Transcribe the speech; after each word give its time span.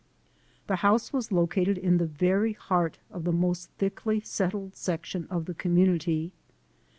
The 0.65 0.77
house 0.77 1.13
was 1.13 1.31
located 1.31 1.77
in 1.77 1.99
the 1.99 2.07
very 2.07 2.53
heart 2.53 2.97
of 3.11 3.23
the 3.23 3.31
most 3.31 3.69
thickly 3.77 4.19
settled 4.19 4.75
section 4.75 5.27
of 5.29 5.45
the 5.45 5.53
community. 5.53 6.31